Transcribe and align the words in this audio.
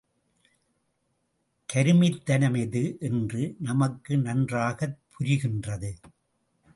கருமித்தனம் 1.73 2.57
எது? 2.59 2.97
—என்று 2.99 3.55
நமக்கு 3.59 4.17
நன்றாகப் 4.17 4.97
புரிகின்றது. 5.11 5.91